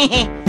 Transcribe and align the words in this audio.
Hehehe 0.00 0.30